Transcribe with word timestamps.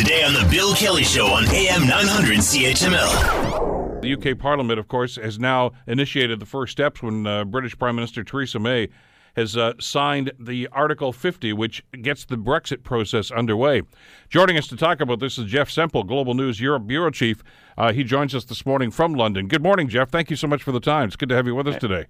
Today 0.00 0.22
on 0.22 0.32
The 0.32 0.48
Bill 0.50 0.74
Kelly 0.74 1.04
Show 1.04 1.26
on 1.26 1.44
AM 1.50 1.86
900 1.86 2.38
CHML. 2.38 4.00
The 4.00 4.14
UK 4.14 4.38
Parliament, 4.38 4.80
of 4.80 4.88
course, 4.88 5.16
has 5.16 5.38
now 5.38 5.72
initiated 5.86 6.40
the 6.40 6.46
first 6.46 6.72
steps 6.72 7.02
when 7.02 7.26
uh, 7.26 7.44
British 7.44 7.78
Prime 7.78 7.96
Minister 7.96 8.24
Theresa 8.24 8.58
May 8.58 8.88
has 9.36 9.58
uh, 9.58 9.74
signed 9.78 10.32
the 10.40 10.68
Article 10.68 11.12
50, 11.12 11.52
which 11.52 11.84
gets 12.00 12.24
the 12.24 12.36
Brexit 12.36 12.82
process 12.82 13.30
underway. 13.30 13.82
Joining 14.30 14.56
us 14.56 14.68
to 14.68 14.76
talk 14.78 15.02
about 15.02 15.20
this 15.20 15.36
is 15.36 15.44
Jeff 15.44 15.68
Semple, 15.68 16.04
Global 16.04 16.32
News 16.32 16.62
Europe 16.62 16.86
Bureau 16.86 17.10
Chief. 17.10 17.42
Uh, 17.76 17.92
he 17.92 18.02
joins 18.02 18.34
us 18.34 18.44
this 18.44 18.64
morning 18.64 18.90
from 18.90 19.12
London. 19.12 19.48
Good 19.48 19.62
morning, 19.62 19.86
Jeff. 19.86 20.08
Thank 20.08 20.30
you 20.30 20.36
so 20.36 20.46
much 20.46 20.62
for 20.62 20.72
the 20.72 20.80
time. 20.80 21.08
It's 21.08 21.16
good 21.16 21.28
to 21.28 21.34
have 21.34 21.46
you 21.46 21.54
with 21.54 21.68
us 21.68 21.76
today. 21.76 22.06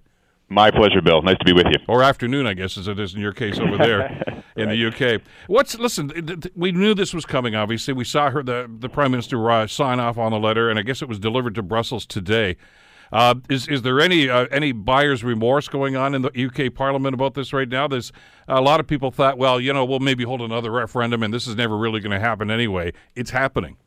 My 0.47 0.71
pleasure, 0.71 1.01
Bill. 1.01 1.21
Nice 1.23 1.39
to 1.39 1.45
be 1.45 1.51
with 1.51 1.67
you. 1.67 1.79
Or 1.89 2.03
afternoon, 2.03 2.47
I 2.47 2.53
guess, 2.53 2.77
as 2.77 2.87
it 2.87 2.99
is 2.99 3.15
in 3.15 3.19
your 3.19 3.33
case 3.33 3.59
over 3.59 3.77
there 3.77 4.40
in 4.55 4.67
right. 4.67 4.93
the 4.95 5.15
UK. 5.15 5.21
What's 5.47 5.77
listen? 5.77 6.11
We 6.55 6.71
knew 6.71 6.93
this 6.93 7.13
was 7.13 7.25
coming. 7.25 7.55
Obviously, 7.55 7.93
we 7.93 8.03
saw 8.03 8.29
her 8.29 8.43
the 8.43 8.69
the 8.79 8.89
prime 8.89 9.11
minister 9.11 9.49
uh, 9.49 9.67
sign 9.67 9.99
off 9.99 10.17
on 10.17 10.31
the 10.31 10.39
letter, 10.39 10.69
and 10.69 10.77
I 10.77 10.81
guess 10.81 11.01
it 11.01 11.07
was 11.07 11.19
delivered 11.19 11.55
to 11.55 11.63
Brussels 11.63 12.05
today. 12.05 12.57
Uh, 13.11 13.35
is 13.49 13.67
is 13.67 13.81
there 13.81 13.99
any 13.99 14.29
uh, 14.29 14.47
any 14.51 14.71
buyer's 14.71 15.23
remorse 15.23 15.67
going 15.67 15.95
on 15.95 16.15
in 16.15 16.21
the 16.21 16.45
UK 16.45 16.73
Parliament 16.73 17.13
about 17.13 17.33
this 17.33 17.51
right 17.51 17.67
now? 17.67 17.87
There's 17.87 18.11
a 18.47 18.61
lot 18.61 18.79
of 18.79 18.87
people 18.87 19.11
thought, 19.11 19.37
well, 19.37 19.59
you 19.59 19.73
know, 19.73 19.83
we'll 19.83 19.99
maybe 19.99 20.23
hold 20.23 20.41
another 20.41 20.71
referendum, 20.71 21.21
and 21.23 21.33
this 21.33 21.45
is 21.45 21.55
never 21.55 21.77
really 21.77 21.99
going 21.99 22.11
to 22.11 22.19
happen 22.19 22.49
anyway. 22.49 22.93
It's 23.15 23.31
happening. 23.31 23.77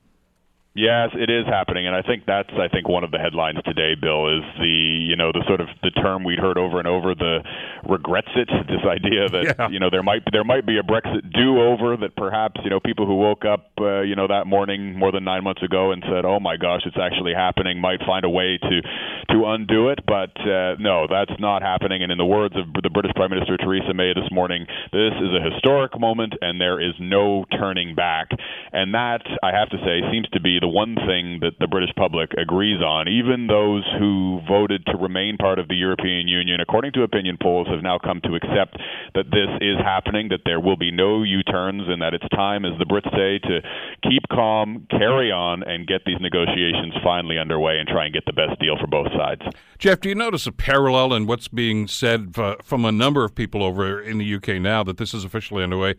Yes, 0.76 1.10
it 1.14 1.30
is 1.30 1.46
happening, 1.46 1.86
and 1.86 1.94
I 1.94 2.02
think 2.02 2.26
that's 2.26 2.50
I 2.50 2.66
think 2.66 2.88
one 2.88 3.04
of 3.04 3.12
the 3.12 3.18
headlines 3.18 3.62
today, 3.64 3.94
Bill, 3.94 4.26
is 4.26 4.42
the 4.58 5.06
you 5.06 5.14
know 5.14 5.30
the 5.30 5.46
sort 5.46 5.60
of 5.60 5.68
the 5.86 5.92
term 6.02 6.24
we'd 6.24 6.40
heard 6.40 6.58
over 6.58 6.80
and 6.80 6.88
over, 6.88 7.14
the 7.14 7.46
Regrexit. 7.86 8.50
This 8.66 8.82
idea 8.82 9.30
that 9.30 9.54
yeah. 9.54 9.68
you 9.70 9.78
know 9.78 9.86
there 9.88 10.02
might 10.02 10.26
there 10.32 10.42
might 10.42 10.66
be 10.66 10.76
a 10.76 10.82
Brexit 10.82 11.30
do 11.30 11.62
over 11.62 11.96
that 11.98 12.16
perhaps 12.16 12.58
you 12.64 12.70
know 12.70 12.80
people 12.80 13.06
who 13.06 13.14
woke 13.14 13.44
up 13.44 13.70
uh, 13.78 14.02
you 14.02 14.16
know 14.16 14.26
that 14.26 14.48
morning 14.48 14.98
more 14.98 15.12
than 15.12 15.22
nine 15.22 15.44
months 15.44 15.62
ago 15.62 15.92
and 15.92 16.02
said, 16.10 16.24
oh 16.24 16.40
my 16.40 16.56
gosh, 16.56 16.82
it's 16.84 16.98
actually 16.98 17.34
happening, 17.38 17.78
might 17.78 18.02
find 18.04 18.24
a 18.24 18.28
way 18.28 18.58
to 18.58 18.82
to 19.30 19.46
undo 19.46 19.90
it, 19.90 20.00
but 20.08 20.34
uh, 20.42 20.74
no, 20.82 21.06
that's 21.06 21.38
not 21.38 21.62
happening. 21.62 22.02
And 22.02 22.10
in 22.10 22.18
the 22.18 22.26
words 22.26 22.56
of 22.58 22.66
the 22.82 22.90
British 22.90 23.14
Prime 23.14 23.30
Minister 23.30 23.56
Theresa 23.56 23.94
May 23.94 24.10
this 24.10 24.26
morning, 24.32 24.66
this 24.90 25.14
is 25.22 25.30
a 25.38 25.54
historic 25.54 25.94
moment, 26.00 26.34
and 26.40 26.60
there 26.60 26.82
is 26.82 26.98
no 26.98 27.44
turning 27.54 27.94
back. 27.94 28.34
And 28.72 28.92
that 28.94 29.22
I 29.40 29.54
have 29.54 29.70
to 29.70 29.78
say 29.78 30.02
seems 30.10 30.26
to 30.34 30.40
be 30.40 30.58
the 30.64 30.68
one 30.68 30.96
thing 31.04 31.40
that 31.44 31.52
the 31.60 31.68
British 31.68 31.92
public 31.94 32.32
agrees 32.40 32.80
on. 32.80 33.06
Even 33.06 33.48
those 33.48 33.84
who 34.00 34.40
voted 34.48 34.80
to 34.86 34.96
remain 34.96 35.36
part 35.36 35.58
of 35.58 35.68
the 35.68 35.76
European 35.76 36.26
Union, 36.26 36.58
according 36.58 36.90
to 36.92 37.02
opinion 37.02 37.36
polls, 37.36 37.68
have 37.68 37.82
now 37.82 37.98
come 37.98 38.18
to 38.24 38.34
accept 38.34 38.80
that 39.14 39.28
this 39.28 39.52
is 39.60 39.76
happening, 39.84 40.30
that 40.30 40.40
there 40.46 40.58
will 40.58 40.78
be 40.78 40.90
no 40.90 41.22
U 41.22 41.42
turns, 41.42 41.82
and 41.86 42.00
that 42.00 42.14
it's 42.14 42.26
time, 42.30 42.64
as 42.64 42.72
the 42.78 42.86
Brits 42.86 43.12
say, 43.12 43.38
to 43.46 43.60
keep 44.08 44.22
calm, 44.32 44.86
carry 44.88 45.30
on, 45.30 45.62
and 45.64 45.86
get 45.86 46.00
these 46.06 46.16
negotiations 46.18 46.94
finally 47.04 47.36
underway 47.36 47.78
and 47.78 47.86
try 47.86 48.06
and 48.06 48.14
get 48.14 48.24
the 48.24 48.32
best 48.32 48.58
deal 48.58 48.78
for 48.80 48.86
both 48.86 49.12
sides. 49.12 49.42
Jeff, 49.78 50.00
do 50.00 50.08
you 50.08 50.14
notice 50.14 50.46
a 50.46 50.52
parallel 50.52 51.12
in 51.12 51.26
what's 51.26 51.48
being 51.48 51.86
said 51.86 52.38
uh, 52.38 52.56
from 52.64 52.86
a 52.86 52.92
number 52.92 53.22
of 53.22 53.34
people 53.34 53.62
over 53.62 54.00
in 54.00 54.16
the 54.16 54.34
UK 54.36 54.62
now 54.62 54.82
that 54.82 54.96
this 54.96 55.12
is 55.12 55.26
officially 55.26 55.62
underway? 55.62 55.94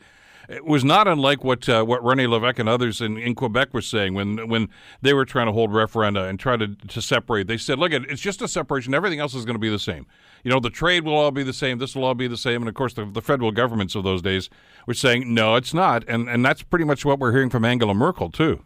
It 0.47 0.65
was 0.65 0.83
not 0.83 1.07
unlike 1.07 1.43
what 1.43 1.67
uh, 1.67 1.83
what 1.83 2.01
René 2.01 2.27
Lévesque 2.27 2.59
and 2.59 2.69
others 2.69 3.01
in, 3.01 3.17
in 3.17 3.35
Quebec 3.35 3.73
were 3.73 3.81
saying 3.81 4.13
when 4.13 4.47
when 4.47 4.69
they 5.02 5.13
were 5.13 5.25
trying 5.25 5.47
to 5.47 5.52
hold 5.52 5.71
referenda 5.71 6.29
and 6.29 6.39
try 6.39 6.57
to, 6.57 6.67
to 6.75 7.02
separate. 7.02 7.47
They 7.47 7.57
said, 7.57 7.79
"Look, 7.79 7.91
it's 7.91 8.21
just 8.21 8.41
a 8.41 8.47
separation. 8.47 8.93
Everything 8.93 9.19
else 9.19 9.33
is 9.33 9.45
going 9.45 9.55
to 9.55 9.59
be 9.59 9.69
the 9.69 9.79
same. 9.79 10.05
You 10.43 10.52
know, 10.52 10.59
the 10.59 10.69
trade 10.69 11.03
will 11.03 11.15
all 11.15 11.31
be 11.31 11.43
the 11.43 11.53
same. 11.53 11.79
This 11.79 11.95
will 11.95 12.03
all 12.03 12.15
be 12.15 12.27
the 12.27 12.37
same." 12.37 12.61
And 12.61 12.69
of 12.69 12.75
course, 12.75 12.93
the, 12.93 13.05
the 13.05 13.21
federal 13.21 13.52
governments 13.52 13.95
of 13.95 14.03
those 14.03 14.21
days 14.21 14.49
were 14.87 14.93
saying, 14.93 15.33
"No, 15.33 15.55
it's 15.55 15.73
not." 15.73 16.03
And 16.07 16.29
and 16.29 16.45
that's 16.45 16.63
pretty 16.63 16.85
much 16.85 17.05
what 17.05 17.19
we're 17.19 17.31
hearing 17.31 17.49
from 17.49 17.65
Angela 17.65 17.93
Merkel 17.93 18.30
too. 18.30 18.63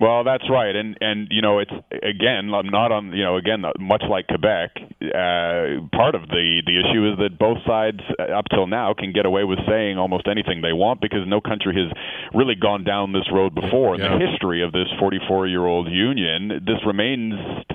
Well, 0.00 0.24
that's 0.24 0.50
right, 0.50 0.74
and 0.74 0.98
and 1.00 1.28
you 1.30 1.40
know 1.40 1.60
it's 1.60 1.70
again 2.02 2.52
I'm 2.52 2.68
not 2.68 2.90
on 2.90 3.12
you 3.12 3.22
know 3.22 3.36
again 3.36 3.62
much 3.78 4.02
like 4.10 4.26
Quebec. 4.26 4.70
Uh, 5.00 5.86
part 5.94 6.16
of 6.16 6.26
the 6.26 6.62
the 6.66 6.82
issue 6.82 7.12
is 7.12 7.18
that 7.18 7.38
both 7.38 7.58
sides 7.64 8.00
uh, 8.18 8.36
up 8.36 8.46
till 8.50 8.66
now 8.66 8.92
can 8.92 9.12
get 9.12 9.24
away 9.24 9.44
with 9.44 9.60
saying 9.68 9.96
almost 9.96 10.26
anything 10.26 10.62
they 10.62 10.72
want 10.72 11.00
because 11.00 11.20
no 11.28 11.40
country 11.40 11.74
has 11.78 11.92
really 12.34 12.56
gone 12.56 12.82
down 12.82 13.12
this 13.12 13.30
road 13.32 13.54
before 13.54 13.94
in 13.94 14.00
yeah. 14.00 14.18
the 14.18 14.26
history 14.26 14.64
of 14.64 14.72
this 14.72 14.88
44 14.98 15.46
year 15.46 15.64
old 15.64 15.86
union. 15.86 16.48
This 16.66 16.82
remains 16.84 17.34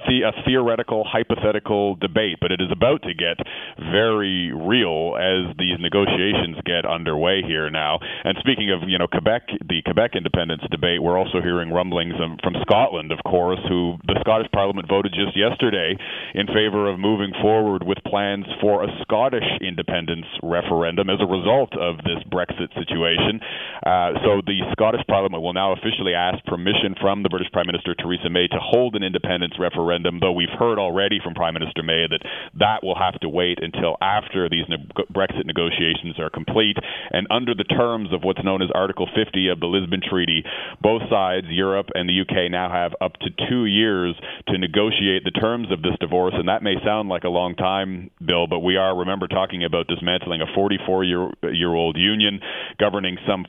the, 0.10 0.26
a 0.26 0.34
theoretical, 0.44 1.06
hypothetical 1.06 1.96
debate, 1.96 2.42
but 2.42 2.52
it 2.52 2.60
is 2.60 2.74
about 2.74 3.04
to 3.04 3.14
get 3.14 3.38
very 3.78 4.52
real 4.52 5.14
as 5.16 5.54
these 5.62 5.78
negotiations 5.78 6.58
get 6.66 6.90
underway 6.90 7.46
here 7.46 7.70
now. 7.70 8.00
And 8.26 8.36
speaking 8.42 8.74
of 8.74 8.90
you 8.90 8.98
know 8.98 9.08
Quebec, 9.08 9.48
the 9.70 9.86
Quebec 9.86 10.18
independence 10.18 10.64
debate, 10.72 11.02
we're 11.02 11.18
also 11.18 11.42
hearing 11.42 11.70
rumblings 11.70 12.16
from, 12.18 12.56
Scotland, 12.66 13.12
of 13.12 13.20
course, 13.26 13.60
who 13.70 13.98
the 14.06 14.18
Scottish 14.22 14.50
Parliament 14.52 14.88
voted 14.90 15.14
just 15.14 15.38
yesterday 15.38 15.96
in 16.34 16.48
favor 16.48 16.90
of 16.90 17.00
moving 17.00 17.32
forward 17.42 17.86
with 17.86 17.98
plans 18.06 18.46
for 18.62 18.84
a 18.84 18.90
Scottish 19.02 19.46
independence 19.62 20.26
referendum 20.44 21.10
as 21.10 21.22
a 21.22 21.30
result 21.30 21.74
of 21.78 21.98
this 22.04 22.20
Brexit 22.30 22.74
situation. 22.74 23.40
Uh, 23.86 24.18
so 24.26 24.42
the 24.46 24.60
Scottish 24.74 25.02
Parliament 25.08 25.42
will 25.42 25.54
now 25.54 25.74
officially 25.74 26.14
ask 26.14 26.44
permission 26.46 26.96
from 27.00 27.24
the 27.24 27.30
British 27.30 27.52
Prime 27.52 27.68
Minister 27.68 27.96
Theresa 27.96 28.30
May 28.30 28.48
to 28.48 28.60
hold 28.60 28.96
an 28.96 29.04
independence 29.04 29.54
referendum, 29.60 29.99
though 30.22 30.32
we've 30.32 30.54
heard 30.58 30.80
already 30.80 31.20
from 31.24 31.34
Prime 31.34 31.54
Minister 31.54 31.84
May 31.84 32.06
that 32.10 32.22
that 32.60 32.84
will 32.84 32.98
have 32.98 33.20
to 33.22 33.30
wait 33.30 33.60
until 33.62 33.98
after 34.02 34.50
these 34.50 34.66
ne- 34.70 34.86
Brexit 35.14 35.46
negotiations 35.46 36.20
are 36.20 36.30
complete. 36.30 36.78
And 37.12 37.28
under 37.32 37.54
the 37.54 37.64
terms 37.64 38.14
of 38.14 38.24
what's 38.24 38.44
known 38.44 38.62
as 38.62 38.70
Article 38.74 39.08
50 39.14 39.50
of 39.50 39.60
the 39.60 39.68
Lisbon 39.68 40.02
Treaty, 40.02 40.44
both 40.82 41.02
sides, 41.10 41.48
Europe 41.50 41.88
and 41.96 42.10
the 42.10 42.22
UK 42.22 42.52
now 42.52 42.70
have 42.70 42.94
up 43.02 43.14
to 43.22 43.30
two 43.50 43.66
years 43.66 44.16
to 44.48 44.58
negotiate 44.58 45.24
the 45.24 45.32
terms 45.32 45.72
of 45.72 45.82
this 45.82 45.96
divorce, 46.00 46.34
and 46.38 46.48
that 46.48 46.64
may 46.64 46.76
sound 46.84 47.10
like 47.10 47.24
a 47.24 47.30
long 47.30 47.56
time, 47.56 48.12
Bill, 48.26 48.48
but 48.48 48.60
we 48.60 48.78
are, 48.78 48.96
remember, 48.96 49.28
talking 49.28 49.64
about 49.64 49.88
dismantling 49.88 50.42
a 50.42 50.48
44 50.56 51.04
year, 51.04 51.30
year 51.52 51.74
old 51.74 51.98
union 51.98 52.40
governing 52.80 53.18
some 53.28 53.46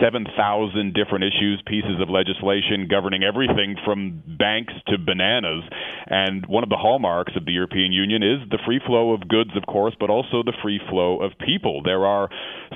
7,000 0.00 0.94
different 0.94 1.24
issues, 1.24 1.62
pieces 1.66 2.00
of 2.00 2.08
legislation 2.08 2.88
governing 2.88 3.22
everything 3.22 3.76
from 3.84 4.22
banks 4.26 4.72
to 4.88 4.98
bananas. 4.98 5.62
And 6.06 6.44
one 6.46 6.62
of 6.62 6.68
the 6.68 6.76
hallmarks 6.76 7.32
of 7.36 7.44
the 7.44 7.52
European 7.52 7.92
Union 7.92 8.22
is 8.22 8.48
the 8.50 8.58
free 8.66 8.80
flow 8.86 9.12
of 9.12 9.28
goods, 9.28 9.50
of 9.56 9.64
course, 9.66 9.94
but 9.98 10.10
also 10.10 10.42
the 10.42 10.52
free 10.62 10.80
flow 10.90 11.20
of 11.20 11.32
people. 11.38 11.82
There 11.82 12.04
are 12.04 12.28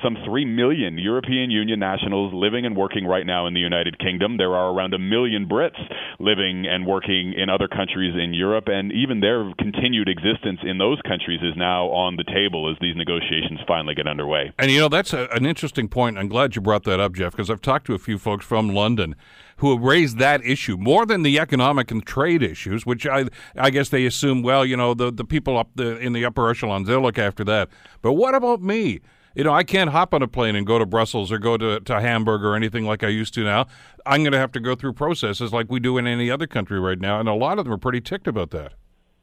some 0.03 0.17
3 0.25 0.45
million 0.45 0.97
European 0.97 1.51
Union 1.51 1.79
nationals 1.79 2.33
living 2.33 2.65
and 2.65 2.75
working 2.75 3.05
right 3.05 3.25
now 3.25 3.47
in 3.47 3.53
the 3.53 3.59
United 3.59 3.99
Kingdom. 3.99 4.37
There 4.37 4.55
are 4.55 4.73
around 4.73 4.93
a 4.93 4.99
million 4.99 5.47
Brits 5.47 5.79
living 6.19 6.65
and 6.67 6.85
working 6.85 7.33
in 7.37 7.49
other 7.49 7.67
countries 7.67 8.15
in 8.15 8.33
Europe, 8.33 8.65
and 8.67 8.91
even 8.91 9.19
their 9.19 9.51
continued 9.59 10.09
existence 10.09 10.59
in 10.63 10.77
those 10.77 10.99
countries 11.07 11.39
is 11.43 11.53
now 11.55 11.87
on 11.87 12.17
the 12.17 12.23
table 12.23 12.69
as 12.69 12.77
these 12.81 12.95
negotiations 12.95 13.59
finally 13.67 13.95
get 13.95 14.07
underway. 14.07 14.51
And 14.57 14.71
you 14.71 14.79
know, 14.79 14.89
that's 14.89 15.13
a, 15.13 15.27
an 15.31 15.45
interesting 15.45 15.87
point. 15.87 16.17
I'm 16.17 16.27
glad 16.27 16.55
you 16.55 16.61
brought 16.61 16.83
that 16.83 16.99
up, 16.99 17.13
Jeff, 17.13 17.33
because 17.33 17.49
I've 17.49 17.61
talked 17.61 17.85
to 17.87 17.93
a 17.93 17.99
few 17.99 18.17
folks 18.17 18.45
from 18.45 18.69
London 18.69 19.15
who 19.59 19.71
have 19.75 19.83
raised 19.83 20.17
that 20.17 20.43
issue 20.45 20.77
more 20.77 21.05
than 21.05 21.21
the 21.23 21.37
economic 21.39 21.91
and 21.91 22.05
trade 22.05 22.41
issues, 22.41 22.85
which 22.85 23.05
I 23.05 23.25
I 23.55 23.69
guess 23.69 23.89
they 23.89 24.05
assume, 24.05 24.41
well, 24.41 24.65
you 24.65 24.75
know, 24.75 24.93
the, 24.93 25.11
the 25.11 25.25
people 25.25 25.57
up 25.57 25.69
the, 25.75 25.97
in 25.97 26.13
the 26.13 26.25
upper 26.25 26.49
echelons, 26.49 26.87
they'll 26.87 27.01
look 27.01 27.19
after 27.19 27.43
that. 27.45 27.69
But 28.01 28.13
what 28.13 28.35
about 28.35 28.61
me? 28.61 29.01
You 29.35 29.43
know, 29.43 29.53
I 29.53 29.63
can't 29.63 29.91
hop 29.91 30.13
on 30.13 30.21
a 30.21 30.27
plane 30.27 30.55
and 30.55 30.65
go 30.65 30.79
to 30.79 30.85
Brussels 30.85 31.31
or 31.31 31.37
go 31.37 31.55
to, 31.55 31.79
to 31.81 32.01
Hamburg 32.01 32.43
or 32.43 32.55
anything 32.55 32.85
like 32.85 33.03
I 33.03 33.09
used 33.09 33.33
to 33.35 33.43
now. 33.43 33.67
I'm 34.05 34.23
going 34.23 34.31
to 34.31 34.39
have 34.39 34.51
to 34.53 34.59
go 34.59 34.75
through 34.75 34.93
processes 34.93 35.53
like 35.53 35.67
we 35.69 35.79
do 35.79 35.97
in 35.97 36.07
any 36.07 36.31
other 36.31 36.47
country 36.47 36.79
right 36.79 36.99
now. 36.99 37.19
And 37.19 37.29
a 37.29 37.33
lot 37.33 37.59
of 37.59 37.65
them 37.65 37.73
are 37.73 37.77
pretty 37.77 38.01
ticked 38.01 38.27
about 38.27 38.49
that. 38.51 38.73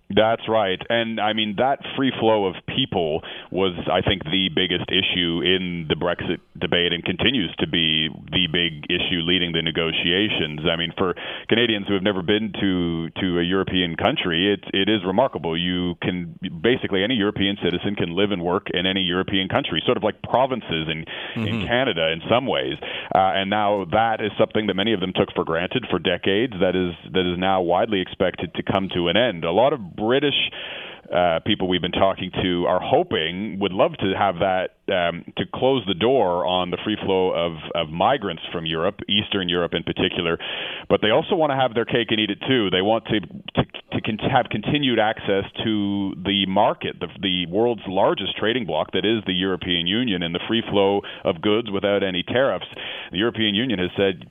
That's 0.09 0.43
right. 0.49 0.78
And 0.89 1.21
I 1.21 1.33
mean, 1.33 1.56
that 1.59 1.81
free 1.97 2.12
flow 2.21 2.47
of 2.47 2.55
people 2.69 3.22
was, 3.50 3.75
I 3.91 4.06
think, 4.06 4.22
the 4.22 4.49
biggest 4.55 4.87
issue 4.87 5.43
in 5.43 5.87
the 5.89 5.97
Brexit 5.97 6.39
debate 6.56 6.93
and 6.93 7.03
continues 7.03 7.53
to 7.59 7.67
be 7.67 8.09
the 8.31 8.47
big 8.47 8.87
issue 8.87 9.27
leading 9.27 9.50
the 9.50 9.62
negotiations. 9.62 10.61
I 10.62 10.77
mean, 10.77 10.92
for 10.97 11.15
Canadians 11.48 11.89
who 11.89 11.95
have 11.95 12.04
never 12.04 12.22
been 12.22 12.53
to, 12.54 13.10
to 13.21 13.41
a 13.41 13.42
European 13.42 13.97
country, 13.97 14.54
it, 14.54 14.63
it 14.72 14.89
is 14.89 15.03
remarkable. 15.04 15.59
You 15.59 15.97
can 16.01 16.39
basically, 16.63 17.03
any 17.03 17.16
European 17.16 17.59
citizen 17.59 17.97
can 17.97 18.15
live 18.15 18.30
and 18.30 18.42
work 18.42 18.69
in 18.72 18.86
any 18.86 19.03
European 19.03 19.48
country, 19.48 19.83
sort 19.84 19.97
of 19.97 20.04
like 20.04 20.22
provinces 20.22 20.86
in, 20.86 21.04
mm-hmm. 21.34 21.47
in 21.47 21.66
Canada 21.66 22.13
in 22.13 22.22
some 22.30 22.47
ways. 22.47 22.78
Uh, 23.13 23.34
and 23.34 23.51
now 23.51 23.86
that 23.91 24.21
is 24.21 24.30
something 24.39 24.69
that 24.69 24.75
many 24.75 24.92
of 24.92 25.01
them 25.01 25.13
took 25.13 25.34
for 25.34 25.42
granted 25.42 25.84
for 25.91 25.98
decades 25.98 26.54
that 26.60 26.78
is, 26.78 26.95
that 27.13 27.27
is 27.27 27.36
now 27.36 27.60
widely 27.60 28.01
expected 28.01 28.54
to 28.54 28.63
come 28.63 28.89
to 28.95 29.09
an 29.09 29.16
end. 29.16 29.42
A 29.42 29.51
lot 29.51 29.72
of 29.72 29.96
British 29.97 30.34
uh, 31.13 31.41
people 31.47 31.69
we've 31.69 31.83
been 31.83 31.93
talking 31.93 32.31
to 32.43 32.66
are 32.66 32.81
hoping 32.83 33.59
would 33.60 33.72
love 33.72 33.93
to 33.98 34.13
have 34.19 34.37
that 34.37 34.75
um, 34.89 35.25
to 35.37 35.45
close 35.54 35.83
the 35.87 35.95
door 35.95 36.45
on 36.47 36.71
the 36.71 36.78
free 36.84 36.97
flow 37.04 37.31
of, 37.31 37.53
of 37.75 37.89
migrants 37.91 38.43
from 38.53 38.66
Europe, 38.66 39.01
Eastern 39.09 39.48
Europe 39.48 39.72
in 39.75 39.83
particular, 39.83 40.39
but 40.89 41.01
they 41.03 41.10
also 41.10 41.34
want 41.34 41.51
to 41.51 41.57
have 41.57 41.75
their 41.75 41.84
cake 41.84 42.09
and 42.10 42.21
eat 42.21 42.31
it 42.31 42.39
too. 42.47 42.71
They 42.71 42.83
want 42.83 43.04
to 43.07 43.21
to, 43.21 43.65
to 43.93 44.01
con- 44.01 44.19
have 44.31 44.47
continued 44.51 44.98
access 44.98 45.45
to 45.65 46.15
the 46.25 46.47
market, 46.47 46.99
the, 47.01 47.09
the 47.21 47.47
world's 47.47 47.87
largest 47.87 48.37
trading 48.37 48.66
bloc 48.66 48.92
that 48.92 49.04
is 49.04 49.22
the 49.27 49.34
European 49.34 49.87
Union, 49.87 50.22
and 50.22 50.34
the 50.34 50.41
free 50.49 50.63
flow 50.71 51.03
of 51.25 51.41
goods 51.41 51.71
without 51.71 52.03
any 52.03 52.22
tariffs. 52.22 52.66
The 53.10 53.19
European 53.19 53.54
Union 53.54 53.78
has 53.78 53.91
said 53.97 54.27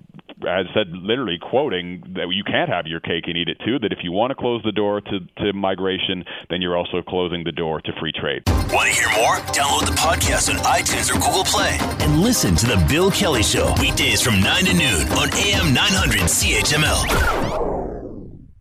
has 0.45 0.67
said, 0.73 0.87
literally 0.91 1.37
quoting, 1.41 2.03
that 2.15 2.27
you 2.31 2.43
can't 2.43 2.69
have 2.69 2.87
your 2.87 2.99
cake 2.99 3.25
and 3.27 3.37
eat 3.37 3.49
it 3.49 3.57
too. 3.65 3.79
That 3.79 3.91
if 3.91 3.99
you 4.03 4.11
want 4.11 4.31
to 4.31 4.35
close 4.35 4.61
the 4.63 4.71
door 4.71 5.01
to, 5.01 5.19
to 5.43 5.53
migration, 5.53 6.23
then 6.49 6.61
you're 6.61 6.77
also 6.77 7.01
closing 7.01 7.43
the 7.43 7.51
door 7.51 7.81
to 7.81 7.91
free 7.99 8.11
trade. 8.11 8.43
Want 8.71 8.89
to 8.89 8.95
hear 8.95 9.09
more? 9.15 9.37
Download 9.53 9.85
the 9.85 9.95
podcast 9.97 10.49
on 10.49 10.57
iTunes 10.63 11.09
or 11.09 11.19
Google 11.19 11.43
Play 11.45 11.77
and 11.99 12.19
listen 12.19 12.55
to 12.55 12.65
the 12.65 12.83
Bill 12.89 13.11
Kelly 13.11 13.43
Show 13.43 13.73
weekdays 13.79 14.21
from 14.21 14.39
9 14.41 14.65
to 14.65 14.73
noon 14.73 15.07
on 15.09 15.33
AM 15.33 15.73
900 15.73 16.21
CHML. 16.21 17.54